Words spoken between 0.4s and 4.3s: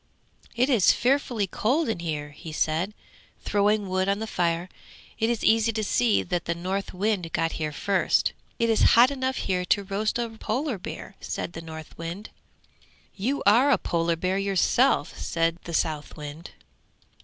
'It is fearfully cold in here,' he said, throwing wood on the